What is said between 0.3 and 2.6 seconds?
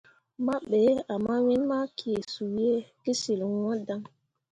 Mah be ah mawin ma kee suu